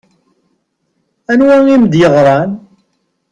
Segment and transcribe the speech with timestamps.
[1.31, 2.51] Anwa i m-d-yeɣṛan?